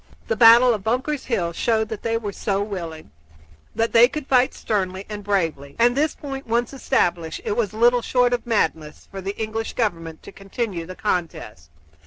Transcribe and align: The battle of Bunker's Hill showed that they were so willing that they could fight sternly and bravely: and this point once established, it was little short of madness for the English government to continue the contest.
The 0.29 0.35
battle 0.35 0.73
of 0.73 0.83
Bunker's 0.83 1.25
Hill 1.25 1.53
showed 1.53 1.89
that 1.89 2.01
they 2.01 2.17
were 2.17 2.31
so 2.31 2.63
willing 2.63 3.11
that 3.75 3.93
they 3.93 4.07
could 4.07 4.25
fight 4.25 4.55
sternly 4.55 5.05
and 5.07 5.23
bravely: 5.23 5.75
and 5.77 5.95
this 5.95 6.15
point 6.15 6.47
once 6.47 6.73
established, 6.73 7.39
it 7.45 7.55
was 7.55 7.71
little 7.71 8.01
short 8.01 8.33
of 8.33 8.43
madness 8.47 9.07
for 9.11 9.21
the 9.21 9.39
English 9.39 9.73
government 9.73 10.23
to 10.23 10.31
continue 10.31 10.87
the 10.87 10.95
contest. 10.95 11.69